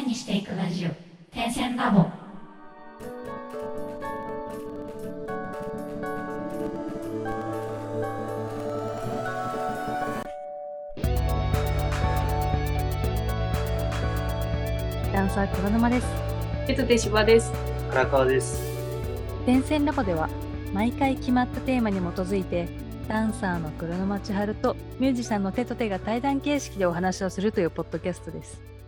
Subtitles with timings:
[0.00, 0.90] 線にしていくラジオ
[1.30, 2.06] 点線ラボ
[15.12, 16.06] ダンサー黒沼です。
[16.68, 17.52] えっと、手芝です。
[17.90, 18.62] 荒川です。
[19.44, 20.30] 点線ラボでは
[20.72, 22.68] 毎回決まったテーマに基づいて
[23.06, 28.79] ダンサーの黒沼千春とミュージシャンの手と手が対談形式でお話をするというポッドキャストです。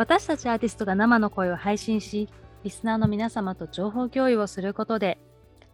[0.00, 2.30] 私たちアーティストが生の声を配信し、
[2.64, 5.18] リスナーの皆様と情報共有をすることで、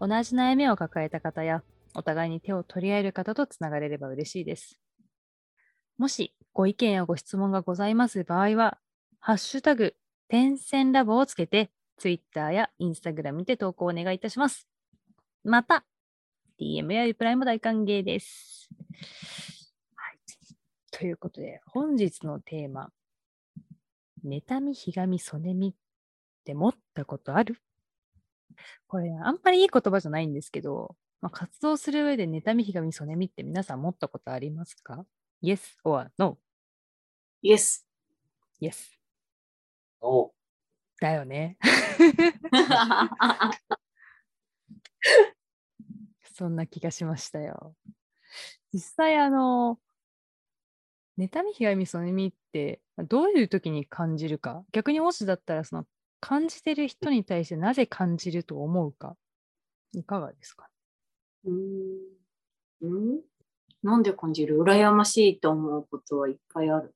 [0.00, 1.62] 同じ悩みを抱えた方や、
[1.94, 4.80] お互いに手を取り合える方とつながれれば嬉しいです。
[5.96, 8.78] もしご意見やご質問がございます場合は、
[9.20, 9.94] ハッシュタグ、
[10.26, 14.66] 点線ラボをつけて、Twitter や Instagram にて投稿をお願いいたします。
[15.44, 15.84] また、
[16.60, 18.68] DM やリプライも大歓迎です。
[19.94, 20.18] はい、
[20.90, 22.90] ということで、本日のテーマ、
[24.26, 25.74] 妬み、ひがみ、そねみっ
[26.44, 27.56] て持ったことある？
[28.88, 35.04] これ、あんまりいい言葉じゃないんですけど、まあ、活動する上で妬み、ひがみ、そねみって皆さん持ったことありますか
[35.42, 36.38] ?Yes or No?
[37.42, 37.86] イエス。
[38.60, 38.96] Yes.
[40.00, 40.32] お
[41.00, 41.56] だよね。
[46.34, 47.74] そんな気がしましたよ。
[48.72, 49.78] 実際、あの、
[51.18, 55.86] 妬み、ひがみ、そねみって、どういう時に感じるか、逆にもしだったら、その、
[56.20, 59.16] 感じてる人に対してなぜ感じると思うか、
[59.94, 60.70] いかがですか？
[61.44, 61.98] うーん。
[62.82, 62.86] う
[63.18, 63.22] ん？
[63.82, 64.58] なんで感じる？
[64.60, 66.94] 羨ましいと思うことはいっぱいある。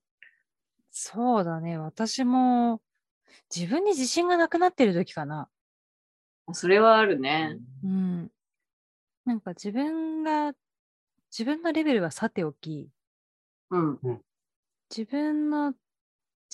[0.93, 2.83] そうだね、私も、
[3.55, 5.51] 自分に自信がなくなってる時かな。
[6.53, 7.61] それはあるね。
[7.83, 8.31] うん。
[9.27, 10.55] なんか自分が、
[11.31, 12.91] 自分のレベルはさておき、
[13.71, 14.25] うん。
[14.95, 15.75] 自分の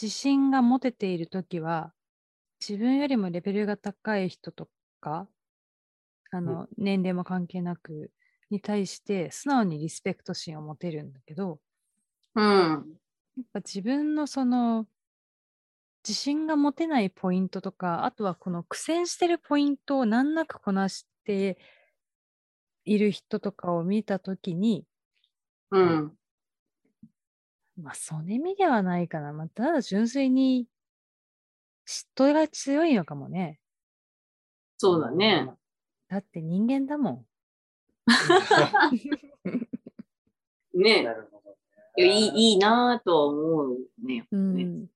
[0.00, 1.94] 自信が持てているときは、
[2.60, 5.28] 自分よりもレベルが高い人とか、
[6.30, 8.12] あの、年齢も関係なく、
[8.50, 11.60] に対して素直にリスペクト心を持てるんだけど、
[12.34, 12.98] うん。
[13.36, 14.86] やっぱ自分のその、
[16.06, 21.58] 自信が持てないポイントとか、あとはこの苦戦してるポイントを難なくこなして
[22.86, 24.86] いる人とかを見たときに、
[25.70, 26.15] うん。
[27.76, 29.32] まあ、そねみではないかな。
[29.32, 30.66] まあ、ただ純粋に
[31.86, 33.60] 嫉妬が強いのかもね。
[34.78, 35.50] そうだね。
[36.08, 37.26] だって人間だもん。
[40.74, 41.56] ね なるほど、
[41.96, 44.26] いやいいいいなぁとは思うね。
[44.30, 44.90] うねん。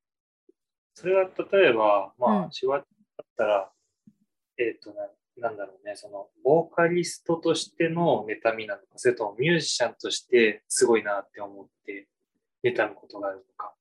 [0.94, 3.72] それは例えば、まあ、うんシワだったら、
[4.58, 12.06] えっ、とな、なんだろうね、その、ボーカリストとしての妬みなのか、それともミュージシャンとしてすごいなって思って、
[12.62, 13.74] 妬むことがあるのか、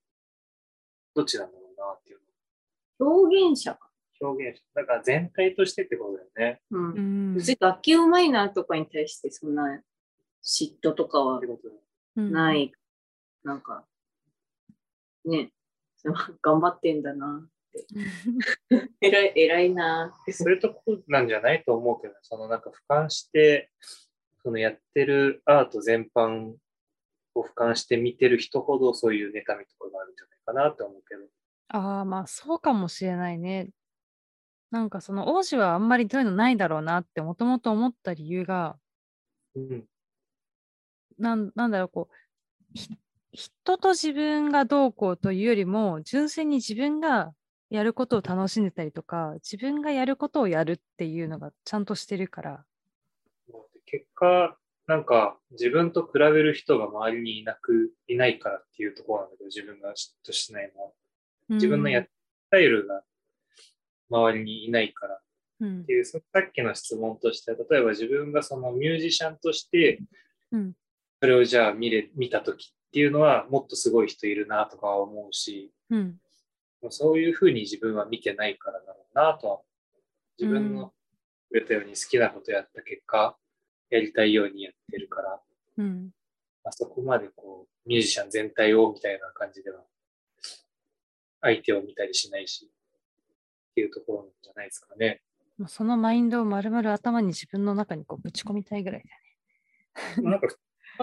[1.16, 2.19] どっちなんだろうなっていう
[3.00, 3.90] 表現者か。
[4.22, 6.62] の表現し、だから全体としてってことだよね。
[6.72, 6.78] う。
[6.78, 7.35] うんん。
[7.35, 9.81] 別に楽器うまいなとかに対してそんな
[10.44, 11.81] 嫉妬とかはってことだよ
[12.18, 12.72] うんない。
[13.44, 13.85] なんか、
[15.25, 15.51] ね、
[16.41, 17.85] 頑張ってんだなって。
[19.01, 20.31] 偉い、偉いなって。
[20.34, 23.72] そういうとこなんじゃないと思うけど、そのなんか俯瞰して、
[24.44, 26.56] そのやってるアート全般
[27.39, 31.22] を俯瞰して見てる人ほどそういう妬みとかがあるんじゃないかなって思うけど。
[31.69, 33.69] ああ、まあそうかもしれないね。
[34.72, 38.77] なんかその王子はあんまりそういうのないだろうなってもともと思った理由が、
[39.55, 39.85] うん。
[41.17, 42.16] なんなんだろう、こう、
[42.73, 42.89] ひ
[43.31, 47.33] 人と自分がどうこうというよりも、純粋に自分が
[47.69, 52.66] やることを楽しんでたりとか、自分がやることをやるっていうのがちゃんとしてるから、
[53.85, 54.57] 結果、
[54.89, 60.91] なんか自分と比べる人が周りにいなく、いないからっていうところなんだけど、自分が嫉妬しないのは。
[61.50, 62.09] 自分のやっス
[62.50, 63.03] タイルが
[64.09, 65.13] 周りにいないから。
[65.13, 65.19] っ
[65.59, 65.85] うん。
[65.85, 70.01] ていう、そさっきの質問として、例えば自分がそのミュージシャンとして、
[70.51, 70.73] うん。
[71.21, 76.17] それをじゃあ見れ、見たときっていうのは、もっとすごい人いるなとかは思うし、うん。
[76.89, 79.62] そういうふうに自分は見てないからだろうなとは。
[80.39, 80.94] 自分の
[81.51, 83.38] 言ったように好きなことやった結果、
[83.89, 85.39] やりたいようにやってるから、
[85.77, 86.12] うん
[86.63, 89.81] あそこまでこう、ミュージシャン全体をみたいな感じでは、
[91.41, 95.21] 相手を見たりしないし、っていうところなんじゃないですかね。
[95.57, 99.03] もうそのマインドを丸々頭に自分の中にこうぶち込みたいぐらい
[100.15, 100.30] だね。
[100.30, 100.47] なんか、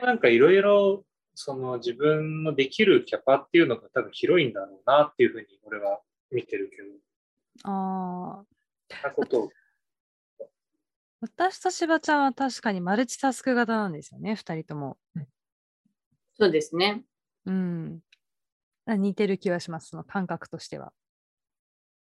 [0.03, 1.05] なんかいろいろ、
[1.35, 6.00] その自分のできるキャパっていうのが多分広いんだろうなっていうふうに俺は
[6.31, 9.50] 見てるけど、ああ、なことを
[11.26, 14.96] 私としばちゃんは確かにマルチタスク型なんですよね、二人とも。
[16.38, 17.05] そうですね。
[17.46, 18.00] うん。
[18.87, 20.93] あ似てる気はします、その感覚としては。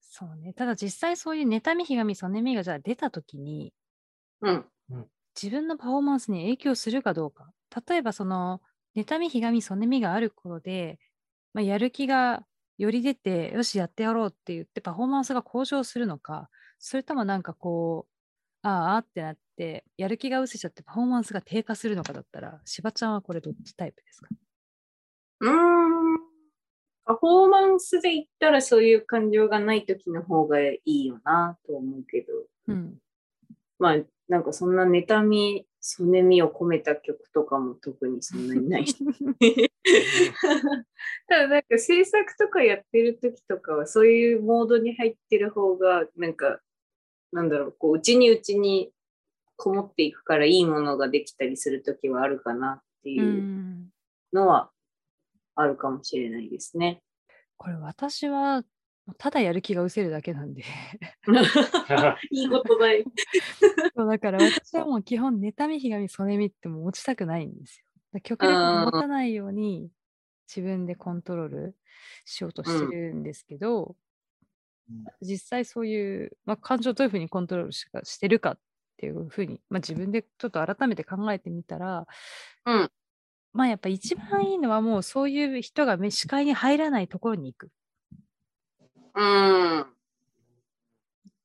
[0.00, 0.52] そうね。
[0.52, 3.72] ただ実際そういう妬み、ひがみ、そねみがじゃあ出たときに、
[4.40, 4.66] うん。
[5.40, 7.50] 自分のパフォーマンスに影響するかどうか。
[7.88, 8.60] 例えばその、
[8.96, 10.98] 妬み、ひがみ、そねみがある頃で、
[11.54, 12.46] まあ、やる気が
[12.78, 18.12] より出て、よし、やってやろうって言ってパフォーマンスが向上するのか、それともなんかこう、
[18.64, 24.29] あああってなって、やる気が失せちゃってパフォーマンスが低下するのかだったら、しばちゃんはこれどっちタイプですか？
[25.41, 26.19] うーん。
[27.05, 32.32] パフォーマンスで言ったらそういう感情がない時の方がいいよなと思うけど、
[32.69, 32.99] うん。
[33.81, 33.97] まあ、
[34.29, 38.94] なんかそんな妬み、そねみを込めた曲とかも特にそんなにないし。
[41.26, 46.61] ただなんか制作とかやってる時とかはそういうモードに入ってる方がなんか
[47.32, 48.93] なんだろうこう内に内に
[49.56, 53.88] こもっていくからいいものができたりする時はあるかなってういうん
[54.32, 54.70] のは
[55.55, 57.02] あるかもしれないですね。
[57.56, 58.64] これ私は、
[59.19, 60.62] ただやる気が失せるだけなんで。
[62.31, 63.05] いいことだよ。
[63.94, 67.81] そうだから私はもう基本、妬み、ひがみ、そねみってもう落ちたくないんです
[68.12, 68.20] よ。
[68.20, 69.90] 極力持たないように
[70.49, 71.76] 自分でコントロール
[72.25, 73.96] しようとしてるんですけど、うん
[75.20, 78.58] 実際そういう、まあ、感情をどういうふうにコントロールしかしてるかっ
[78.96, 82.06] ていうふうに、まあ、自分でちょっと改めて考えてみたら、
[82.67, 82.90] うん
[83.55, 87.70] まあやっぱ一番いいのはもうそういう人がめ視界に入らないところに行く。
[89.14, 89.87] うん。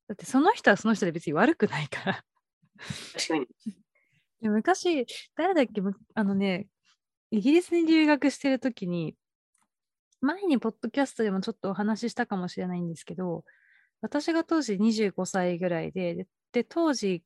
[0.07, 2.23] だってその人はその人で別に悪くないから。
[3.13, 3.47] 確かに。
[4.41, 5.05] で昔、
[5.35, 6.67] 誰だっけ、むあのね、
[7.31, 9.15] イギリスに留学してるときに、
[10.21, 13.43] 前にポッドキャストでもちょっとお話ししたかもしれないんですけど、
[14.01, 17.23] 私が当時25歳ぐらいで、でで当時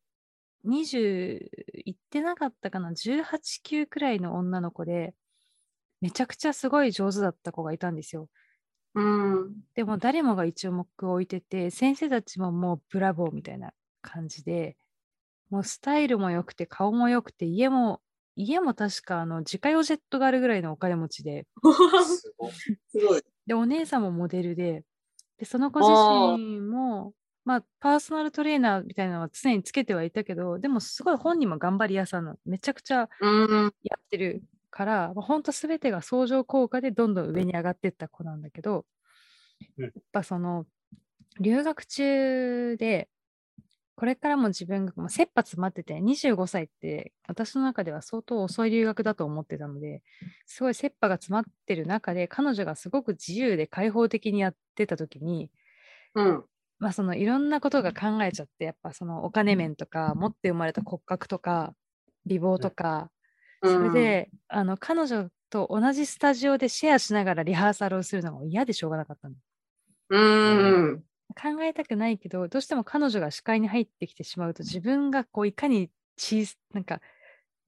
[0.66, 1.50] 20
[1.86, 5.16] いってなかったかな、18、9くらいの女の子で、
[6.02, 8.30] めちゃくちゃすごい上手だった子がいたんですよ。
[8.96, 9.64] うん。
[9.76, 14.78] でも誰もが一応目を置いてて、先生たちももうブラボーみたいな感じで、
[15.50, 18.02] もうスタイルも良くて、顔も良くて、家も、
[18.36, 21.48] 家も確かあの自家用ジェットがあるぐらいのお金持ちで、
[22.06, 23.22] すごい。
[23.46, 24.84] で、お姉さんもモデルで、
[25.38, 27.14] で、その子自あー身も、
[27.44, 32.38] まあ、パーソナルトレーナーみたいなのは常につけてはいたけど、でもすごい本人も頑張り屋さんなの。
[32.46, 33.28] めちゃくちゃう
[33.68, 33.74] ん。
[33.84, 38.86] やってるから、まあ、本当すべてが相乗効果でどんどん上に上がっていった子なんだけど、
[39.78, 40.66] うんやっぱその
[41.40, 43.10] 留学中で
[44.02, 50.02] これからも自分がもう切羽詰まってて25歳って私の中では相当遅い留学だと思ってたので
[50.48, 55.52] すごい切羽が詰まってる中で彼女がすごく自由で開放的にやってた時に
[56.16, 56.44] うん。
[56.80, 61.76] まあそのいろんなことが考えちゃってやっぱそのお金面とか持って生まれた骨格とか
[62.26, 63.12] 美貌とか、
[63.64, 69.36] それで、あの彼女と同じスタジオでシェアしながらリハーサルをするのが嫌でしょうがなかったの。
[70.10, 70.18] う
[70.96, 71.04] ん。
[71.34, 77.02] 考えたくないけど、どうしても彼女が視界に入ってきてしまうと、自分がこういかに小さなんか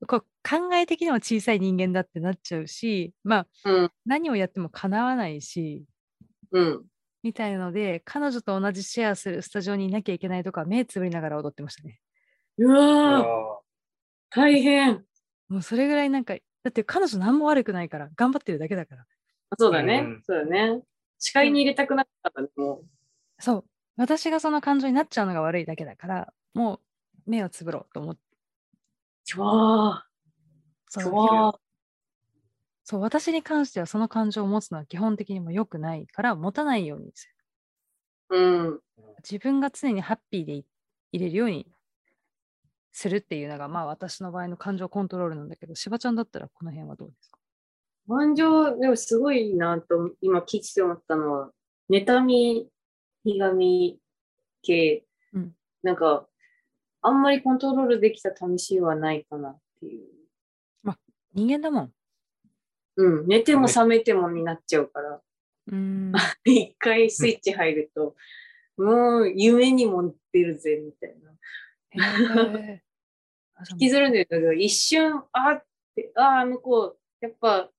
[0.07, 3.91] こう考え的にも小さい人間だってなっちゃうし、まあうん。
[4.05, 5.85] 何をやっても叶わないし、
[6.51, 6.85] うん。
[7.23, 11.99] みたいので、彼女と同じシェアするスタジオにいなきゃいけないとか、目つぶりながら踊ってましたね。
[12.57, 13.59] ういやわ
[14.29, 15.03] 大変。
[15.47, 19.05] もうそれぐらいなんか、だって彼女何も悪くないから、頑張ってるだけだから。
[19.57, 20.01] そうだね。
[20.05, 20.81] うんそうだね。
[21.19, 22.85] 視界に入れたくなかったね、もう。
[23.43, 23.65] そう。
[23.97, 26.79] 私がその感情になっちゃうのが悪いだけだから、も
[27.27, 28.21] う目をつぶろうと思って。
[29.25, 31.09] ちわー。
[31.09, 31.57] うわー。
[32.85, 37.27] そう、私に関してはその感情を持つのは基本的にも良くないから、持たないようにす
[38.29, 38.37] る。
[38.39, 38.79] うん。
[39.29, 40.65] 自分が常にハッピーでい
[41.11, 41.67] 入れるように
[42.93, 47.39] するっていうのが、まあ私の場合の感情コントロールなんだけど、しばちゃんだったらこの辺はどうですか？
[48.07, 51.51] 感情、でもすごいなと、今聞いてて思ったのは、
[51.89, 52.69] 妬み、
[53.23, 53.99] ひがみ
[54.61, 55.55] 系、うん。
[55.81, 56.27] なんか、
[57.01, 60.13] あんまりコントロールできた試しはないかなっていう。
[61.33, 61.93] 人間だもん。
[62.95, 65.21] うん、寝ても覚めてもになっちゃうから、
[65.67, 66.13] うーん。
[66.45, 68.15] 一回スイッチ入ると、
[68.77, 71.31] もう夢にも出るぜ、みたいな。
[73.71, 75.63] 引きずるんだけど、一瞬、あっ
[75.95, 77.71] て、ああ、向こう、やっぱ、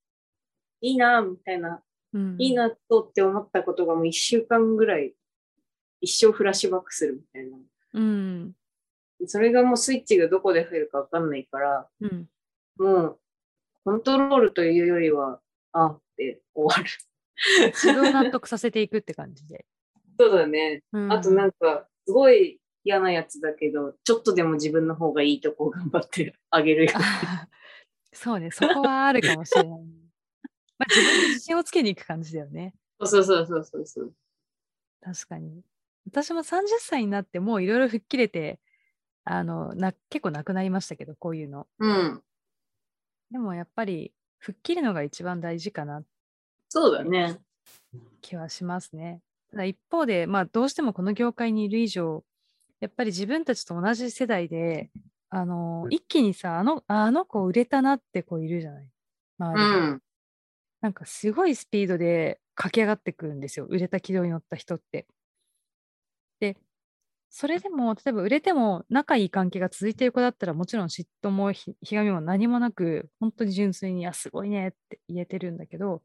[0.80, 1.82] いいな、みたいな、
[2.12, 2.36] うん。
[2.40, 5.14] いいなとって思ったことがもう一週間ぐらい、
[6.04, 7.56] 一生フラッシュバックするみたいな。
[7.94, 8.52] うん。
[9.26, 12.28] それがもうスイッチがどこで入るかわかんないから、うん。
[12.78, 13.18] もう、
[13.84, 15.40] コントロールというよりは、
[15.73, 16.90] あって終わる。
[17.73, 19.64] 自分を納得させていくって感じで。
[20.20, 20.82] そうだね。
[20.92, 26.92] うんあとなんか、すごい嫌なやつだけど、ちょっとでも自分の方がいいとこを頑張ってあげるよ。
[26.94, 27.49] あ
[28.12, 29.82] そうね、そこはあるかもしれない。
[30.78, 32.75] まあ、自分に自信をつけに行く感じだよね。
[33.02, 34.14] そうそうそうそうそう。
[35.00, 35.62] 確かに。
[36.06, 38.61] 私も30歳になってもういろいろ吹っ切れて、
[39.25, 41.66] あのな結構なくなりましたけど、こういうの。
[41.78, 42.23] うん。
[43.30, 46.02] でもやっぱり吹っ切るのが一番大事かな
[46.68, 47.38] そうだね。
[48.20, 49.20] 気はしますね。
[49.50, 52.25] ただ一方で、まあ、どうしてもこの業界にいる以上、
[52.80, 54.90] やっぱり自分たちと同じ世代で、
[55.30, 58.84] あのうん一気にさ、あのあの子売れたなって子いるじゃない。
[58.84, 58.88] う
[59.38, 60.00] 周りでん。
[60.80, 63.66] なんかすごいスピードで駆け上がってくるんですよ。
[63.66, 65.06] 売れた軌道に乗った人って。
[67.35, 76.03] で、それでも、例えば売れても仲いい関係が続いている子だったら、もちろん嫉妬もひひがみも何もなく、本当に純粋に、あ、すごいねって言えてるんだけど、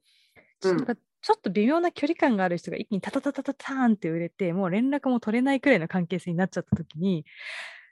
[0.62, 7.26] ちょっとなんかちょっと微妙な距離感がある人が一気にタタタタタターンって売れて、もう連絡も取れないくらいの関係性になっちゃった時に、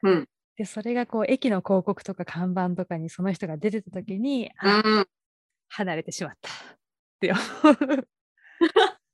[0.04, 0.30] うん。
[0.58, 5.08] で、それがこう、駅の広告とか看板とかにその人が出てた時に、あ、うん。
[5.70, 6.54] 離れてしまったっ
[7.20, 8.08] て思う。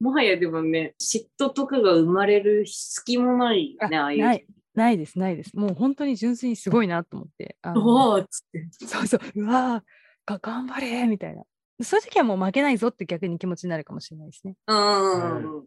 [0.00, 4.22] もはやでもね、嫉妬とかが生まれる隙もないね、ああいう。
[4.22, 5.56] ない、ないです、ないです。
[5.56, 7.56] もう本当に純粋にすごいなと思って。
[7.62, 8.68] あのおおっつって。
[8.86, 11.42] そうそう、うわーが、頑張れみたいな。
[11.82, 14.54] そういう時はもう負けないぞって逆に気持ちになるかもしれないですね。
[14.66, 15.64] うん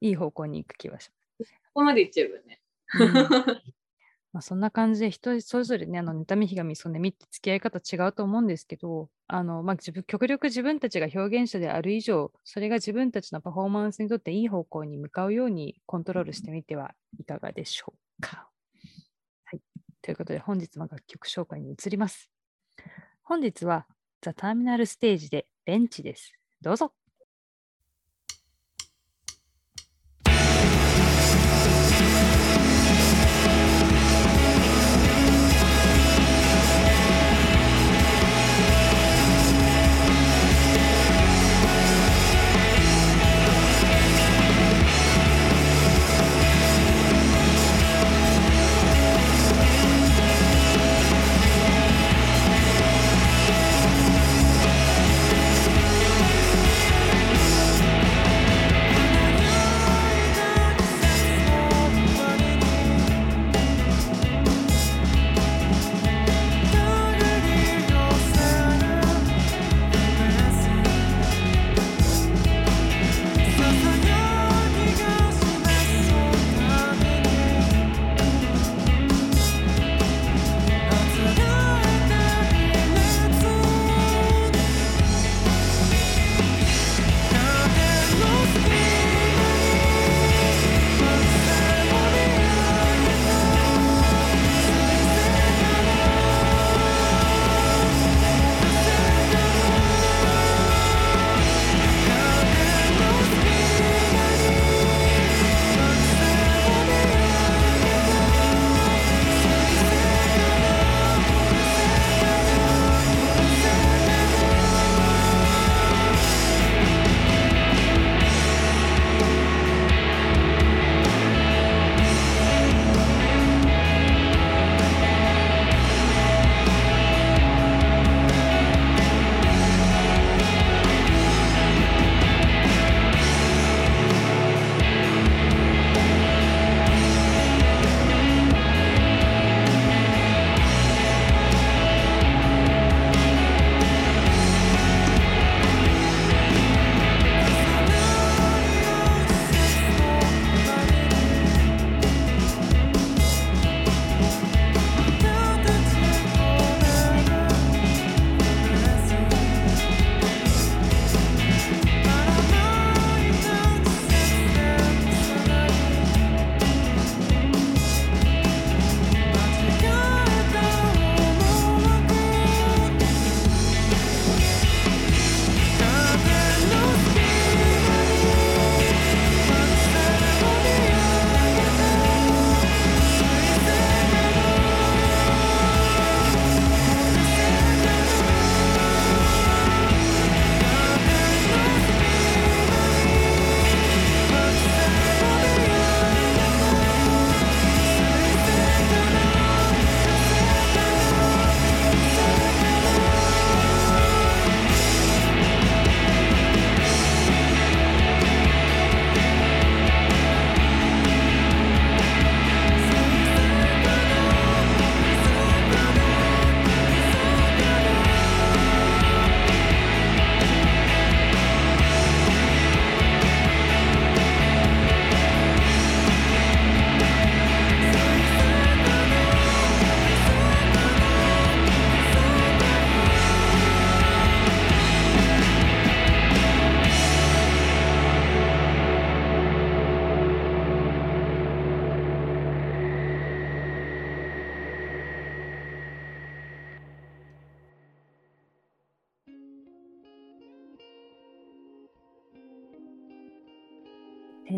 [0.00, 1.10] いい方向に行く気はし
[1.74, 2.60] こまでいっちゃえばね。
[2.94, 3.50] ます。
[3.50, 3.77] うん
[4.32, 18.50] まあ、そんな感じで人それぞれね、あの、妬み、ひがみ、そねみって付き合い方違うと思うんですけど、あの、まあ、自分、極力自分たちが表現者である以上、それが自分たちのパフォーマンスにとっていい方向に向かうようにコントロールしてみてはいかがでしょうか。
[19.44, 19.60] はい。
[20.02, 22.30] ということで、本日も楽曲紹介に移ります。
[23.22, 23.86] 本日は、
[24.22, 26.32] ザ・ターミナルステージでベンチです。
[26.60, 26.92] どうぞ。「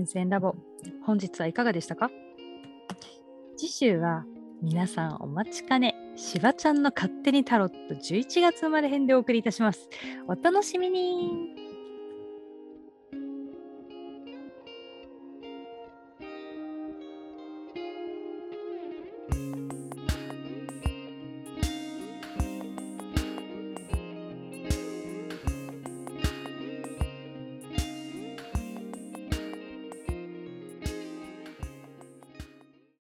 [0.01, 0.55] 変遷ラボ。
[1.05, 2.11] 本日はいかがでしたか？
[3.57, 4.25] 次週は
[4.63, 5.95] 皆さんお待ちかね。
[6.17, 9.91] しばちゃんの勝手にタロット11月生まれ編でお送りいたします。
[10.27, 11.60] お楽しみに。